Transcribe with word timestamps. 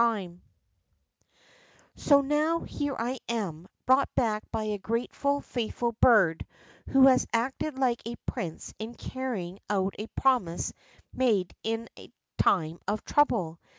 68 0.01 0.07
THE 0.07 0.09
ROCK 0.09 0.33
FROG 0.33 0.41
So 1.95 2.21
now 2.21 2.59
here 2.61 2.95
I 2.97 3.19
am, 3.29 3.67
brought 3.85 4.09
back 4.15 4.41
by 4.51 4.63
a 4.63 4.79
grateful, 4.79 5.41
faithful 5.41 5.91
bird, 6.01 6.43
who 6.89 7.05
has 7.05 7.27
acted 7.31 7.77
like 7.77 8.01
a 8.07 8.15
prince 8.25 8.73
in 8.79 8.95
carry 8.95 9.49
ing 9.49 9.59
out 9.69 9.93
a 9.99 10.07
promise 10.19 10.73
made 11.13 11.53
in 11.61 11.87
a 11.99 12.11
time 12.39 12.79
of 12.87 13.05
trouble. 13.05 13.59